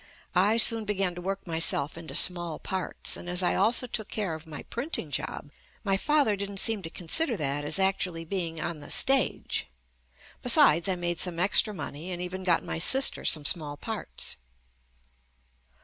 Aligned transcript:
I 0.33 0.57
soon 0.57 0.85
began 0.85 1.13
to 1.13 1.21
work 1.21 1.45
myself 1.45 1.95
into 1.95 2.15
small 2.15 2.57
parts, 2.57 3.15
and 3.15 3.29
as 3.29 3.43
I 3.43 3.53
also 3.53 3.85
took 3.85 4.07
care 4.09 4.33
of 4.33 4.47
my 4.47 4.63
printing 4.63 5.11
job 5.11 5.51
my 5.83 5.95
father 5.95 6.35
didn't 6.35 6.57
seem 6.57 6.81
to 6.81 6.89
consider 6.89 7.37
that 7.37 7.63
as 7.63 7.77
actually 7.77 8.25
being 8.25 8.59
on 8.59 8.79
the 8.79 8.89
stage. 8.89 9.67
Besides, 10.41 10.89
I 10.89 10.95
made 10.95 11.19
some 11.19 11.37
extra 11.39 11.71
money 11.71 12.09
and 12.09 12.19
even 12.19 12.41
got 12.43 12.63
my 12.63 12.79
sister 12.79 13.23
some 13.23 13.45
small 13.45 13.77
parts. 13.77 14.37